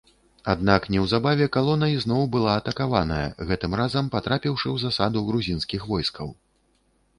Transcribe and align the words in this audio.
Аднак 0.51 0.85
неўзабаве 0.93 1.47
калона 1.57 1.89
ізноў 1.97 2.23
была 2.37 2.55
атакаваная, 2.63 3.27
гэтым 3.51 3.77
разам 3.83 4.11
патрапіўшы 4.17 4.67
ў 4.75 4.87
засаду 4.87 5.25
грузінскіх 5.31 5.81
войскаў. 5.95 6.37